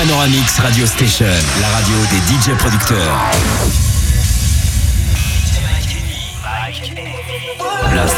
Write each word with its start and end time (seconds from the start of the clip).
Panoramix 0.00 0.58
Radio 0.60 0.86
Station, 0.86 1.26
la 1.60 1.68
radio 1.68 1.94
des 2.10 2.32
DJ 2.32 2.56
producteurs. 2.56 3.30
Blast 7.90 8.16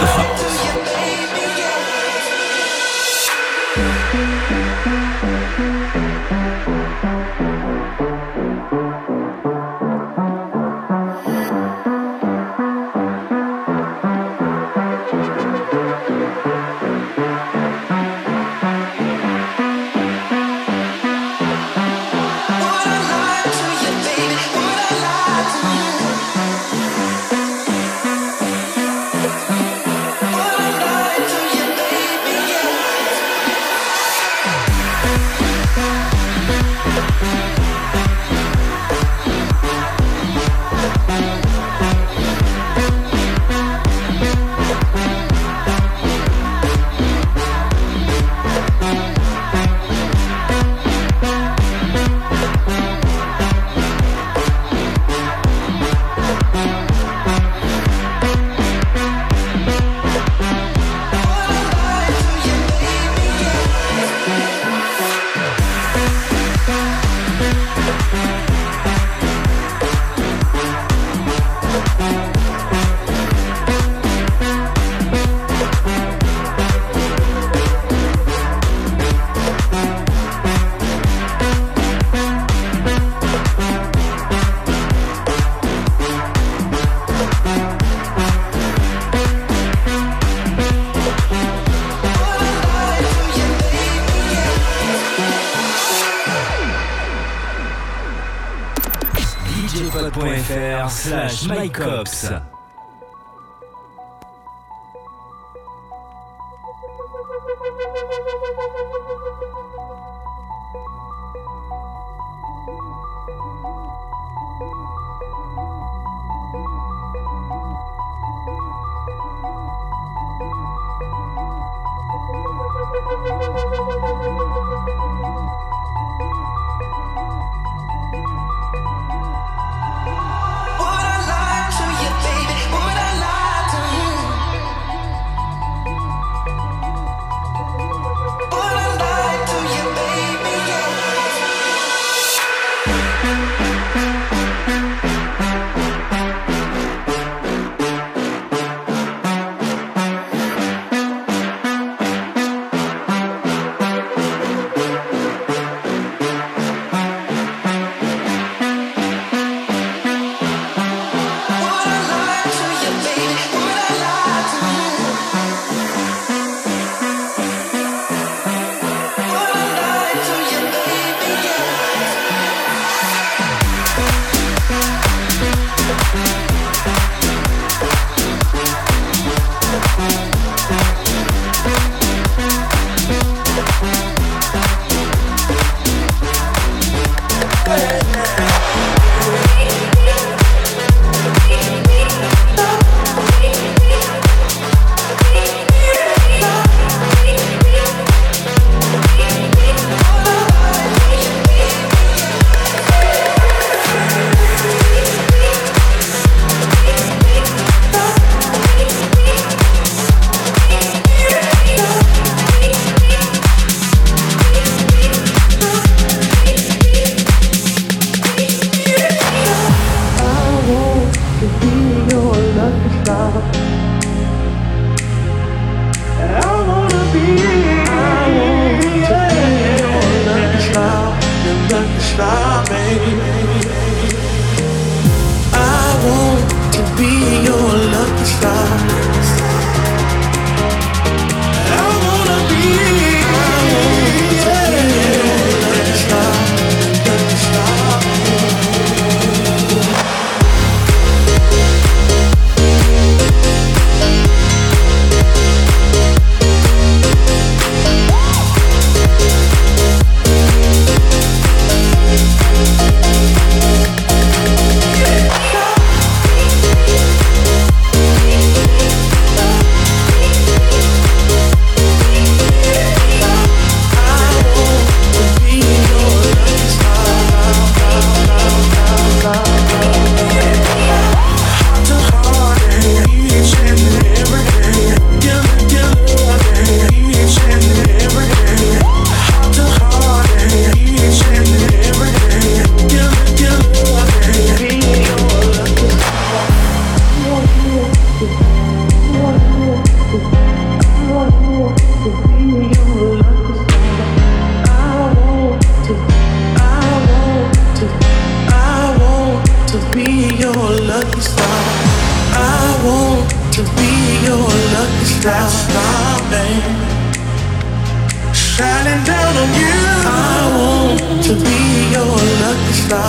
slash 101.13 101.45
mycops. 101.45 102.52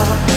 love. 0.03 0.32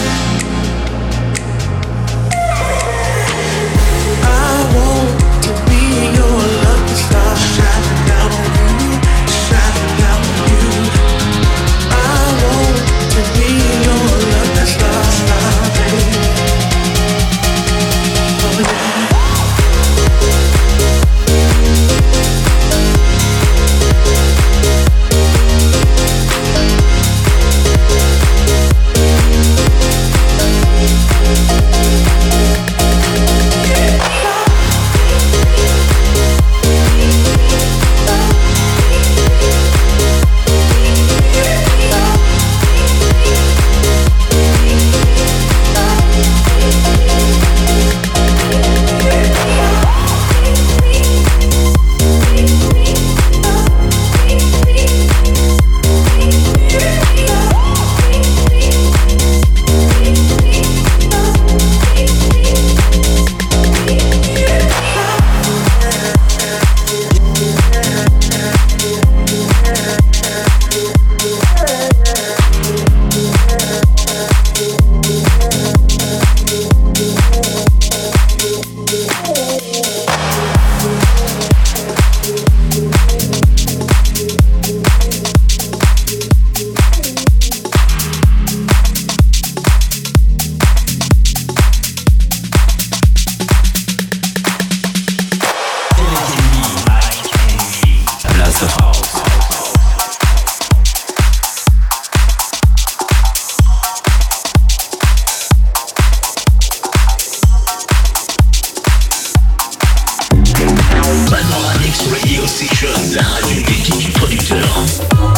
Session, 112.46 112.88
la 113.14 113.22
radio 113.22 113.60
des 113.62 113.82
geeks 113.82 114.12
producteurs. 114.12 115.35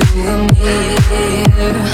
to 0.00 0.26
a 0.26 1.56
mirror 1.56 1.93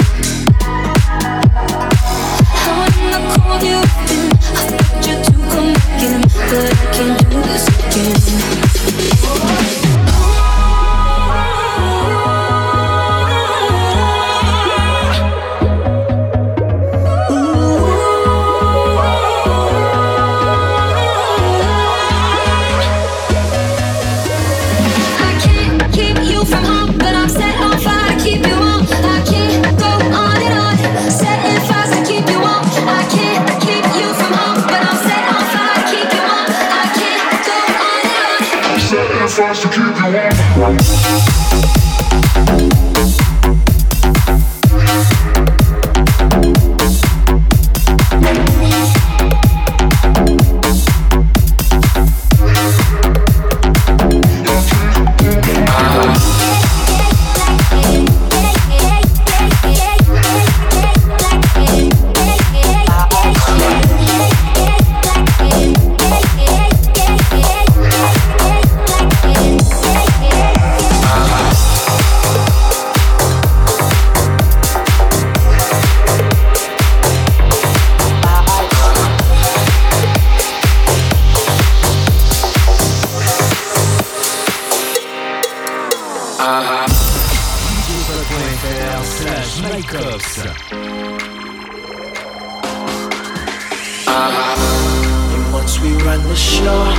sure 96.41 96.93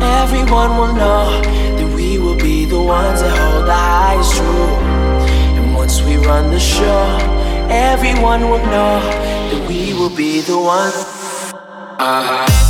everyone 0.00 0.76
will 0.78 0.94
know 0.94 1.40
that 1.76 1.94
we 1.94 2.18
will 2.18 2.36
be 2.36 2.64
the 2.64 2.80
ones 2.80 3.20
that 3.20 3.36
hold 3.38 3.66
the 3.66 3.72
highest 3.72 4.40
rule. 4.40 4.76
And 5.56 5.74
once 5.74 6.00
we 6.02 6.16
run 6.16 6.50
the 6.50 6.58
show, 6.60 7.04
everyone 7.70 8.42
will 8.48 8.64
know 8.74 9.00
that 9.50 9.68
we 9.68 9.92
will 9.92 10.14
be 10.24 10.40
the 10.40 10.58
ones. 10.58 10.94
Uh 11.98 12.22
huh. 12.28 12.65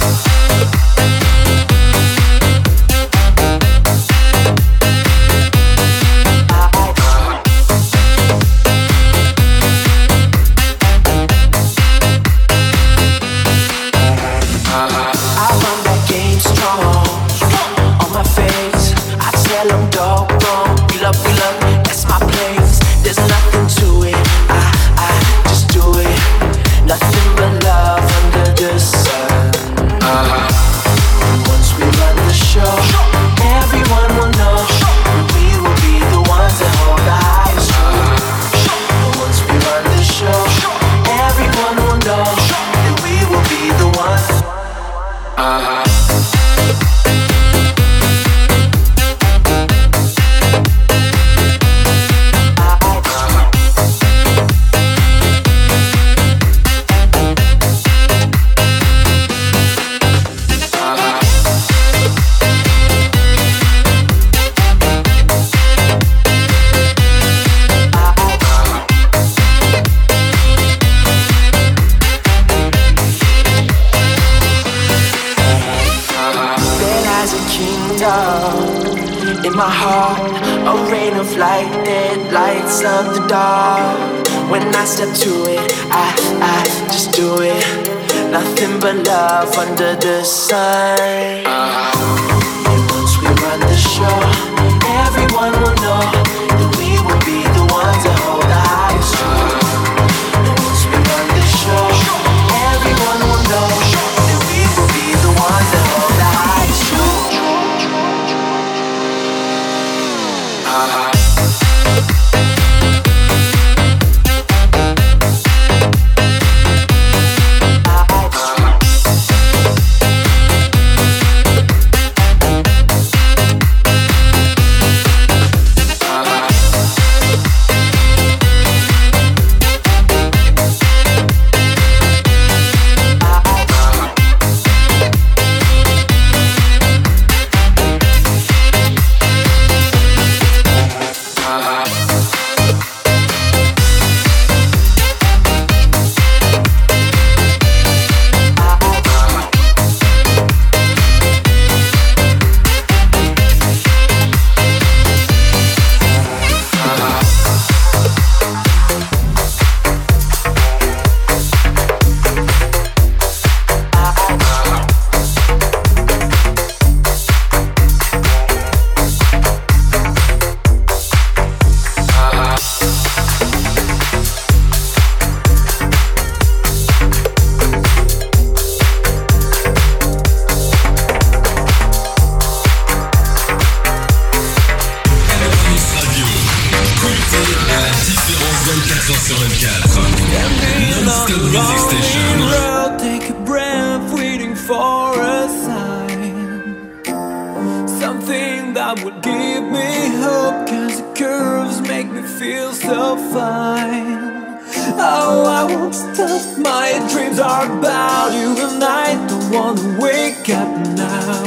Oh, 204.99 205.45
I 205.45 205.65
won't 205.65 205.95
stop. 205.95 206.59
My 206.59 207.07
dreams 207.13 207.39
are 207.39 207.67
about 207.79 208.33
you, 208.33 208.57
and 208.67 208.83
I 208.83 209.15
don't 209.29 209.51
wanna 209.51 210.01
wake 210.01 210.49
up 210.49 210.69
now. 210.97 211.43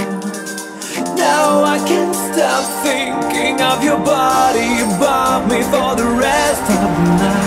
Now 1.16 1.64
I 1.64 1.78
can't 1.88 2.16
stop 2.16 2.64
thinking 2.84 3.62
of 3.62 3.84
your 3.84 4.00
body 4.00 4.80
above 4.82 5.50
me 5.50 5.62
for 5.64 5.96
the 5.96 6.08
rest 6.20 6.62
of 6.62 6.82
the 6.82 7.18
night. 7.18 7.39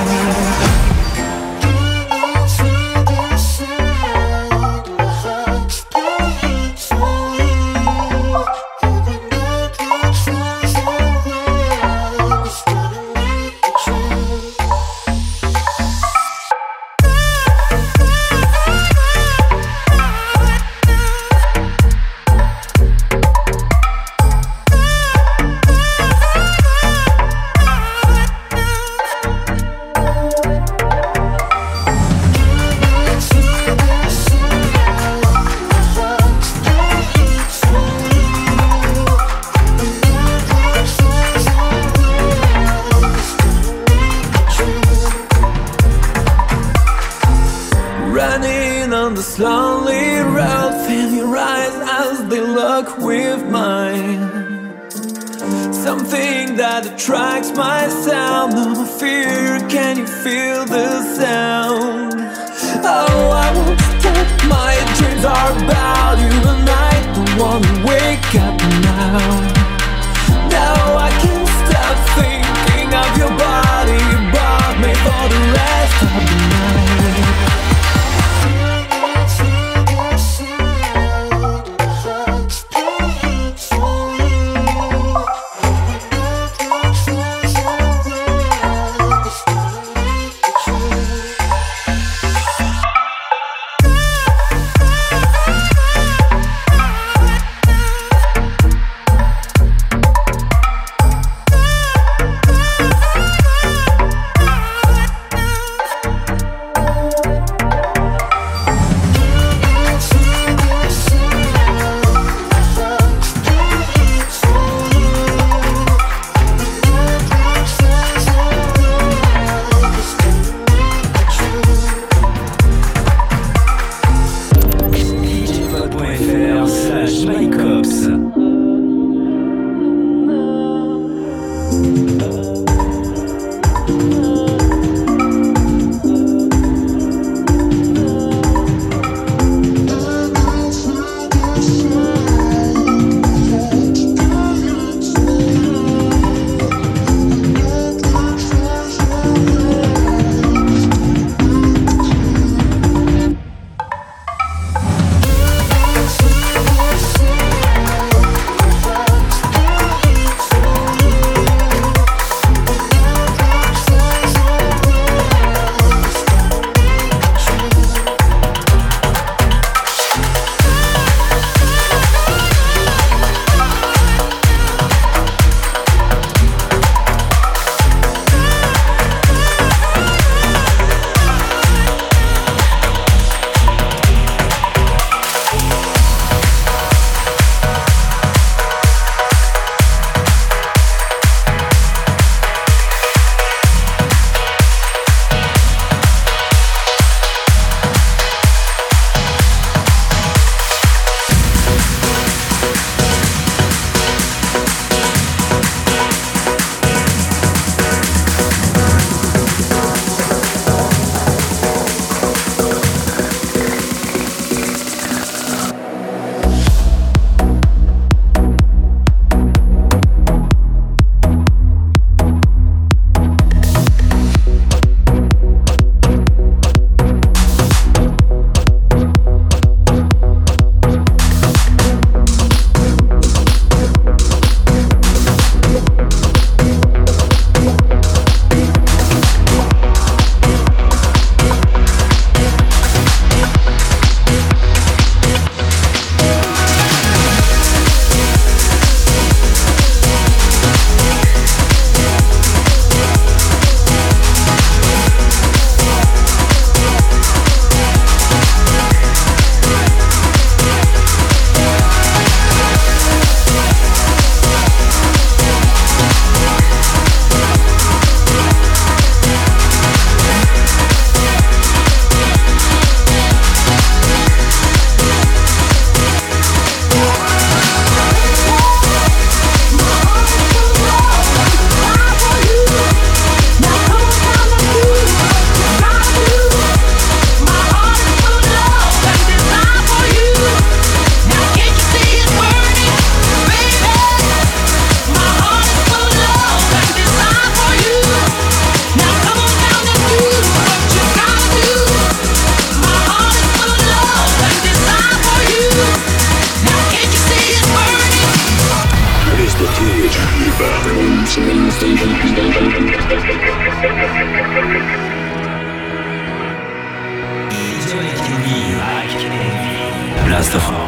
That's. 320.42 320.82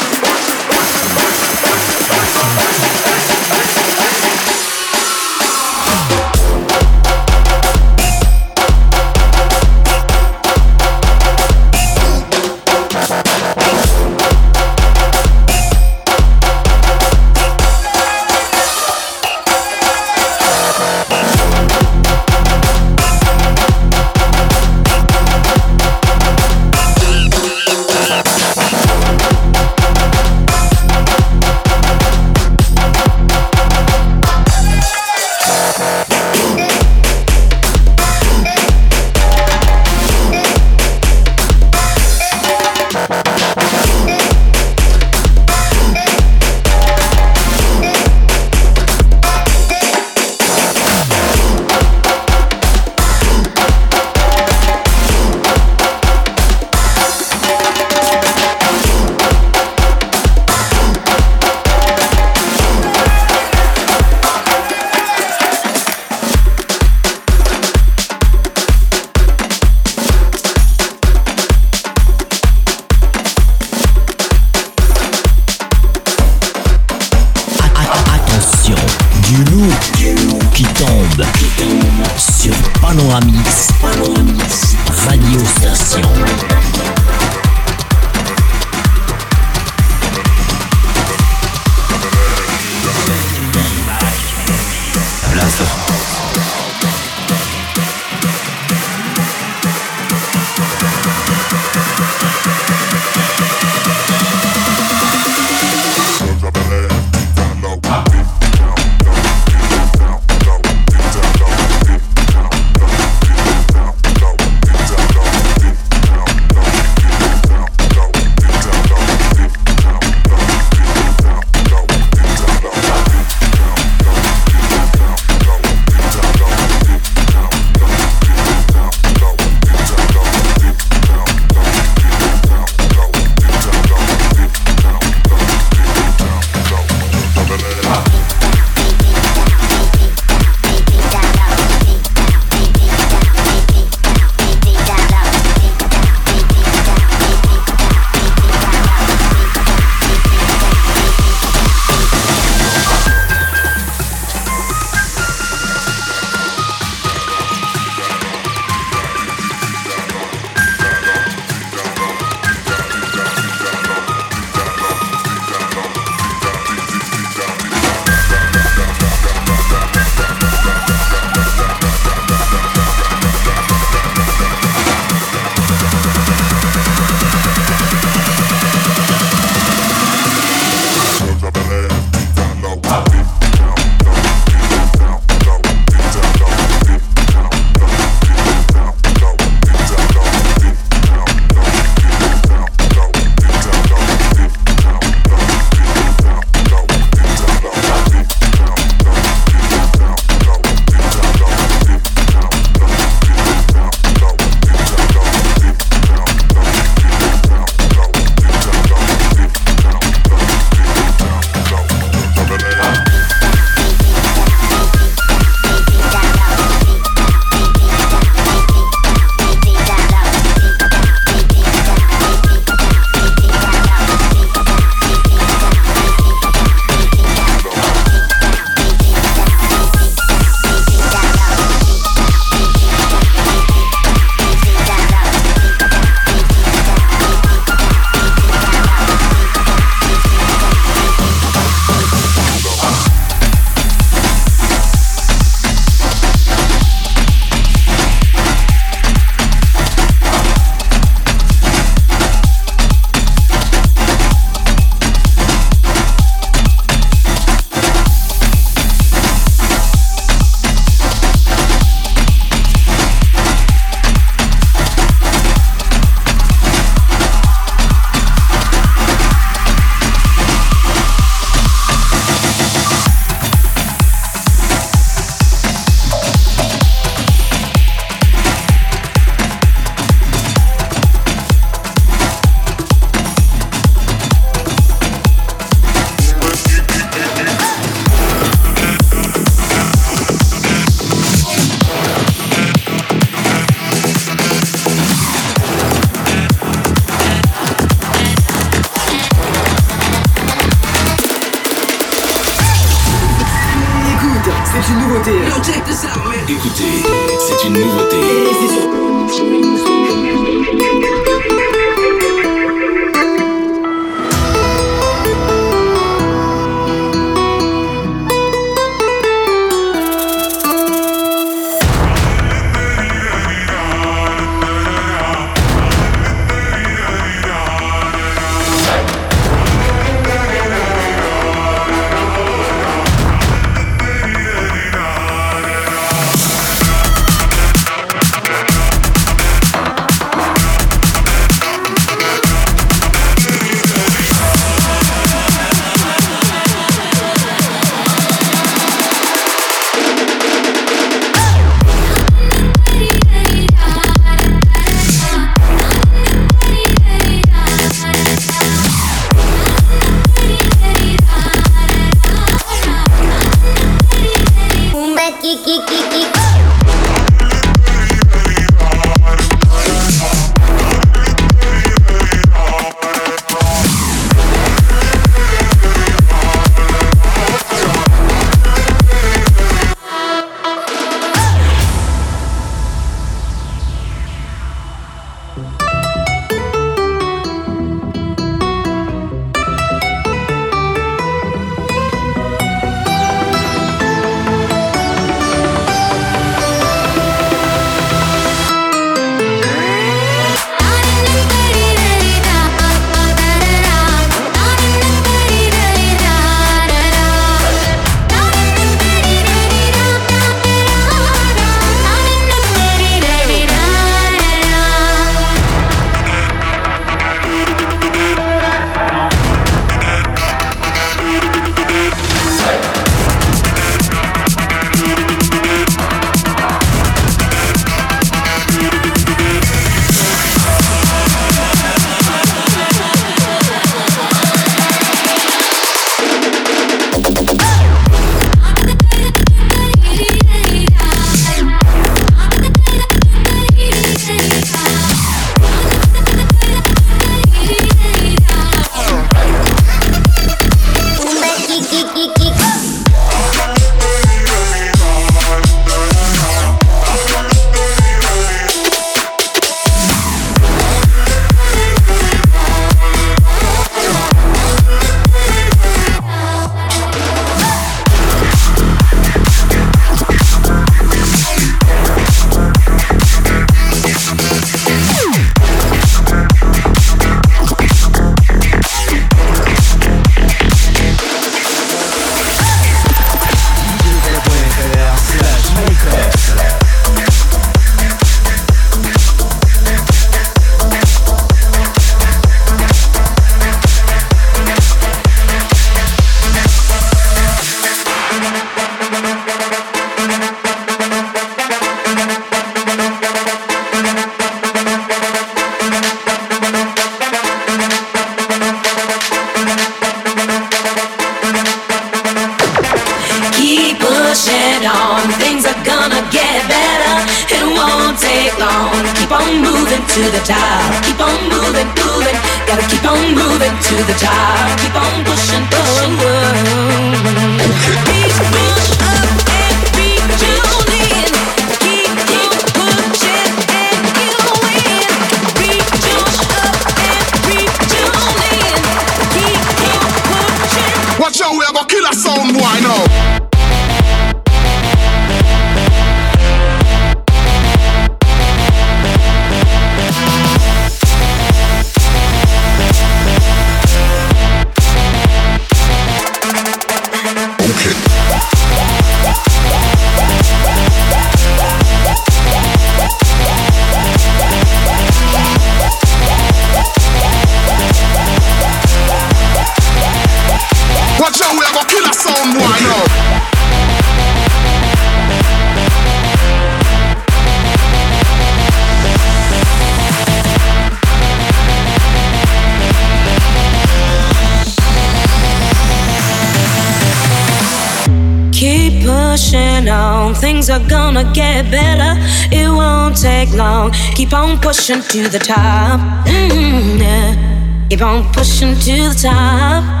Things 590.41 590.71
are 590.71 590.85
gonna 590.89 591.23
get 591.33 591.69
better. 591.69 592.19
It 592.51 592.67
won't 592.67 593.15
take 593.15 593.53
long. 593.53 593.91
Keep 594.15 594.33
on 594.33 594.59
pushing 594.59 595.01
to 595.01 595.29
the 595.29 595.37
top. 595.37 595.99
Mm-hmm, 596.25 596.97
yeah. 596.97 597.87
Keep 597.89 598.01
on 598.01 598.23
pushing 598.33 598.73
to 598.73 599.09
the 599.09 599.19
top. 599.21 600.00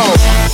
Sound 0.00 0.49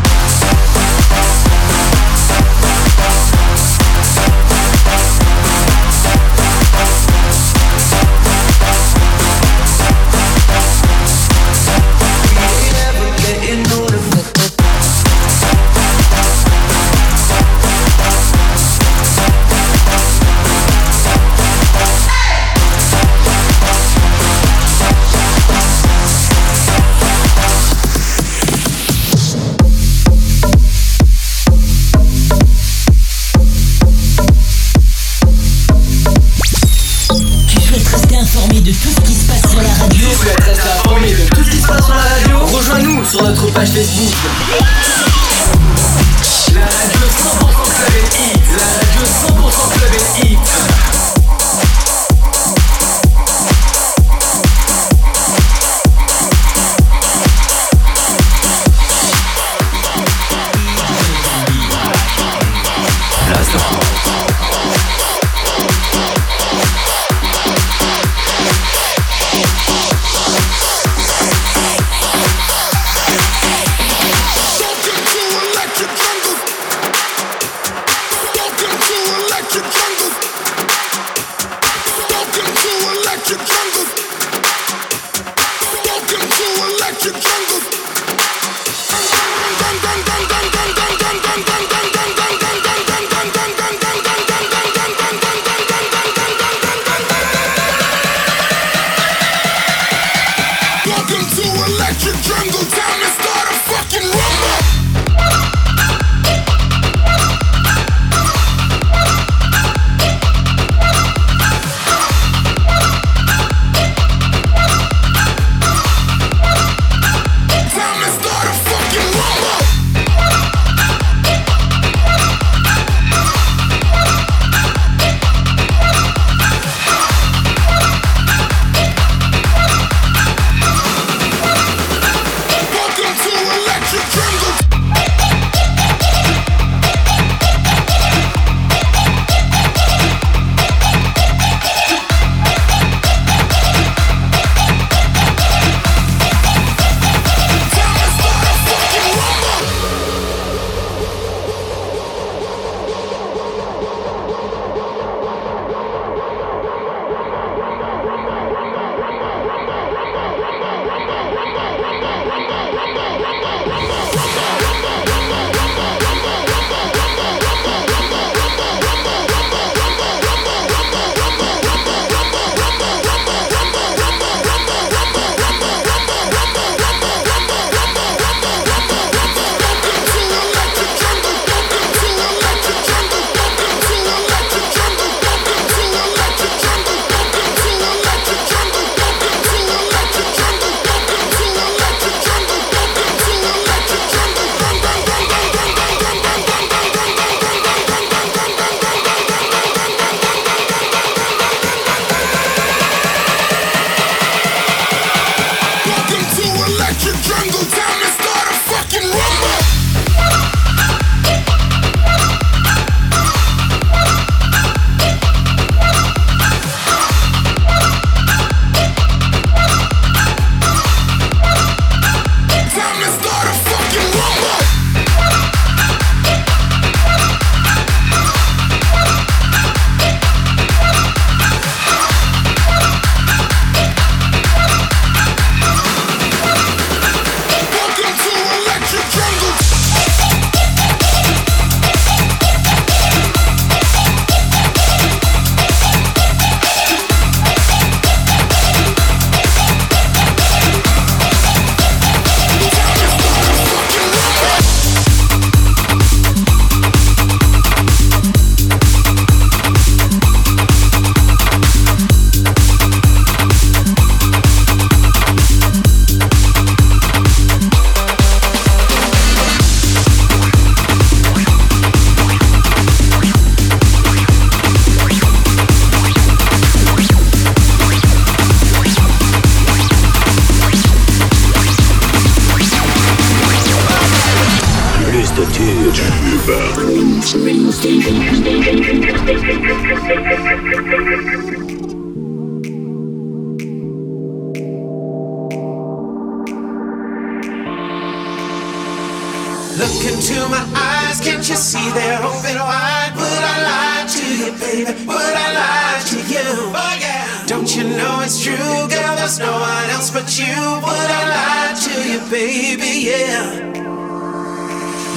into 300.21 300.37
my 300.49 300.61
eyes, 300.77 301.19
can't 301.19 301.41
you 301.49 301.55
see 301.55 301.81
they're 301.97 302.21
open 302.21 302.53
wide? 302.61 303.09
Would 303.17 303.43
I 303.53 303.57
lie 303.65 304.05
to 304.05 304.21
you, 304.37 304.51
baby? 304.61 304.93
Would 305.09 305.17
I 305.17 305.49
lie 305.57 305.97
to 306.13 306.17
you? 306.29 306.45
Oh 306.77 306.95
yeah. 307.01 307.25
Don't 307.49 307.65
you 307.75 307.89
know 307.97 308.21
it's 308.21 308.37
true, 308.37 308.53
girl? 308.85 309.13
There's 309.17 309.39
no 309.39 309.49
one 309.49 309.89
else 309.89 310.13
but 310.13 310.29
you. 310.37 310.53
Would 310.85 311.09
I 311.09 311.23
lie 311.25 311.73
to 311.73 311.93
you, 312.05 312.19
baby? 312.29 313.09
Yeah. 313.09 313.49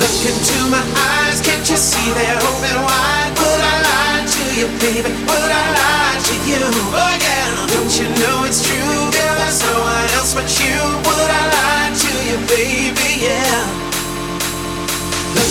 Look 0.01 0.21
into 0.25 0.59
my 0.73 0.81
eyes, 0.81 1.45
can't 1.45 1.69
you 1.69 1.77
see 1.77 2.09
they're 2.17 2.41
open 2.41 2.77
wide? 2.81 3.33
Would 3.37 3.61
I 3.61 3.77
lie 3.85 4.25
to 4.25 4.45
you, 4.57 4.67
baby? 4.81 5.13
Would 5.29 5.53
I 5.53 5.65
lie 5.85 6.17
to 6.17 6.35
you? 6.49 6.65
Oh 6.97 7.13
yeah. 7.21 7.53
Don't 7.77 7.93
you 7.93 8.09
know 8.25 8.49
it's 8.49 8.65
true, 8.65 9.05
girl? 9.13 9.37
There's 9.37 9.61
no 9.69 9.85
one 9.85 10.09
else 10.17 10.33
but 10.33 10.49
you. 10.65 10.81
Would 10.81 11.29
I 11.29 11.45
lie 11.53 11.93
to 11.93 12.11
you, 12.25 12.37
baby? 12.49 13.21
Yeah. 13.21 13.84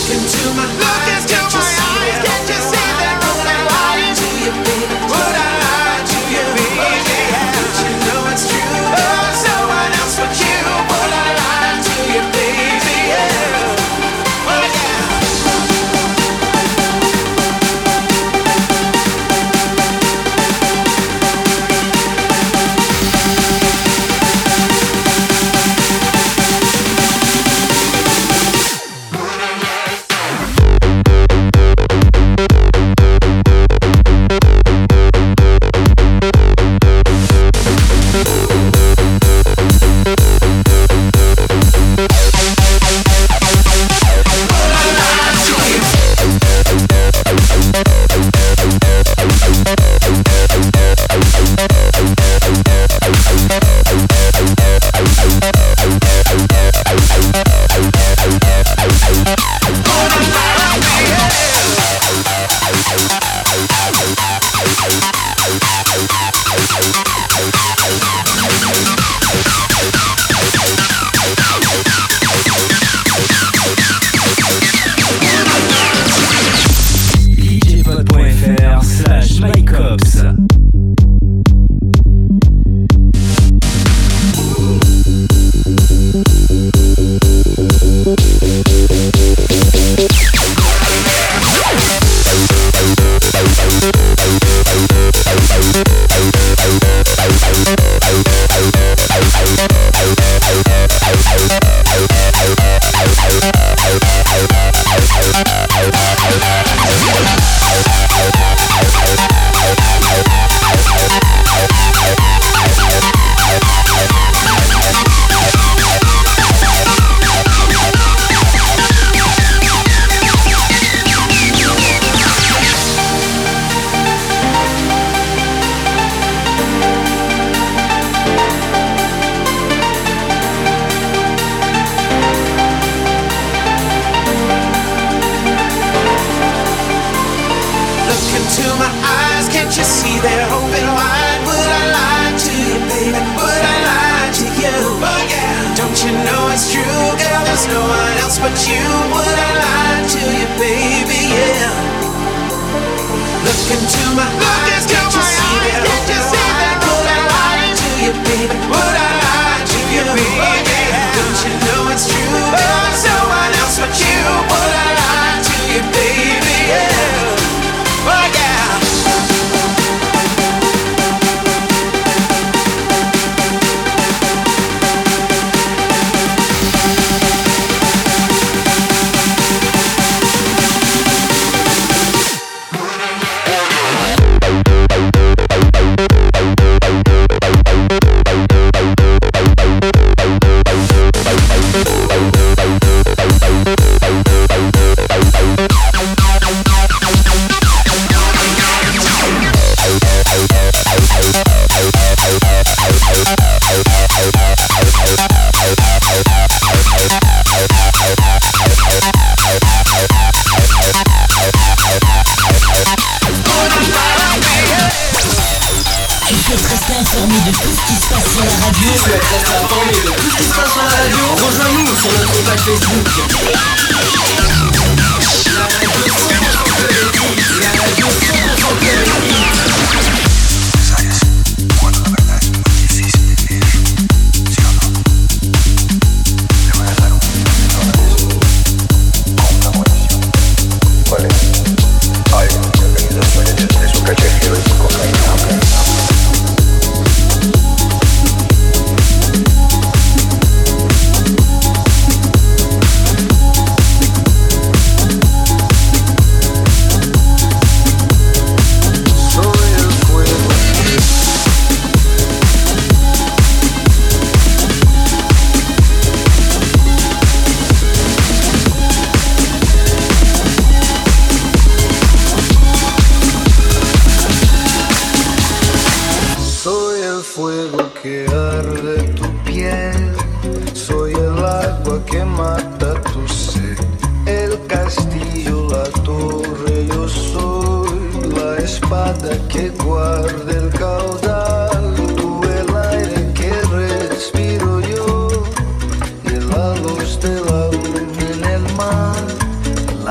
Look 0.03 0.17
into 0.17 0.53
my 0.57 0.65
eyes, 0.65 1.25
can't 1.25 1.53
you 1.53 1.61
see 1.61 1.92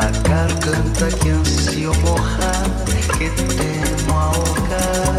Sacar 0.03 0.53
tanta 0.59 1.09
canción 1.19 1.95
mojada 2.03 2.85
que 3.17 3.31
temo 3.31 4.19
ahogar. 4.19 5.12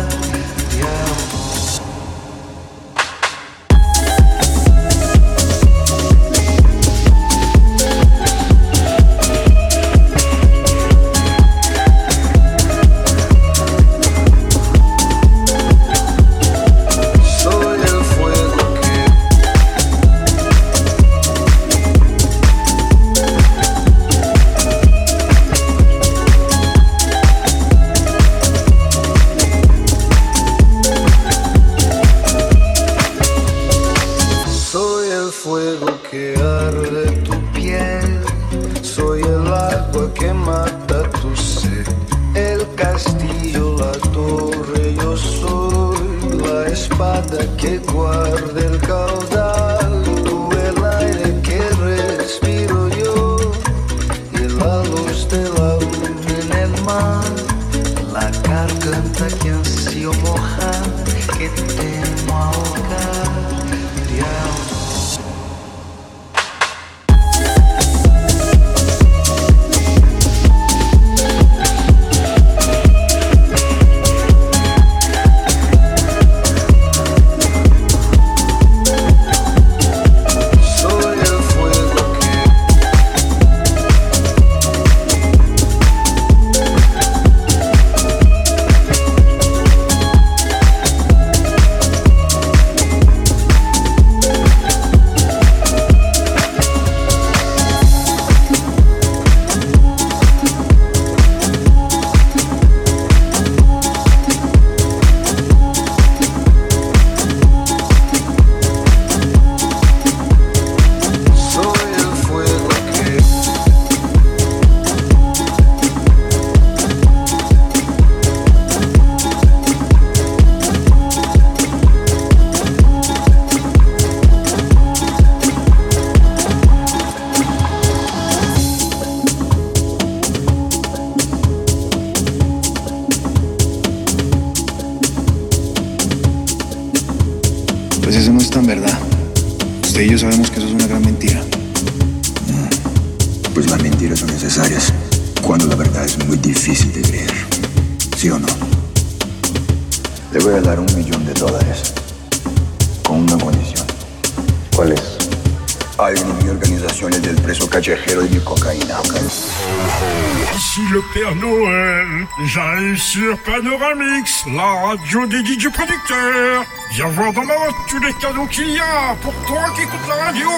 La 164.45 164.87
radio 164.87 165.25
des 165.25 165.45
DJ 165.45 165.69
producteurs. 165.69 166.65
Viens 166.91 167.07
voir 167.07 167.31
dans 167.31 167.45
ma 167.45 167.55
voiture 167.55 167.85
tous 167.87 167.99
les 167.99 168.13
cadeaux 168.15 168.45
qu'il 168.47 168.69
y 168.71 168.79
a 168.79 169.15
pour 169.21 169.33
toi 169.45 169.69
qui 169.73 169.83
écoutes 169.83 170.07
la 170.07 170.15
radio. 170.15 170.49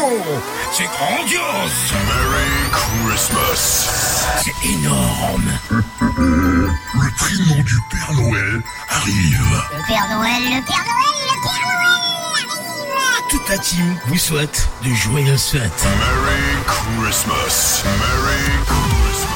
C'est 0.71 0.86
grandiose. 0.86 1.93
Merry 2.07 2.71
Christmas. 2.71 4.41
C'est 4.43 4.69
énorme. 4.69 5.51
Le 5.69 7.15
prénom 7.15 7.61
du 7.61 7.75
Père 7.91 8.13
Noël 8.13 8.63
arrive. 8.89 9.63
Le 9.77 9.88
Père 9.88 10.07
Noël, 10.09 10.43
le 10.43 10.61
Père 10.65 10.83
Noël, 10.83 11.15
le 11.29 11.41
Père 11.43 11.67
Noël 11.67 12.47
arrive. 12.49 13.29
Toute 13.29 13.49
la 13.49 13.57
team 13.59 13.95
vous 14.07 14.17
souhaite 14.17 14.67
de 14.83 14.89
joyeuses 14.95 15.51
fêtes. 15.51 15.86
Merry 15.99 16.57
Christmas. 16.65 17.83
Merry 17.86 18.65
Christmas. 18.65 19.34